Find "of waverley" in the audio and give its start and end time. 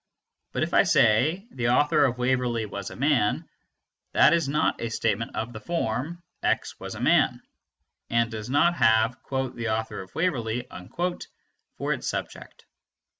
2.05-2.65, 10.01-10.67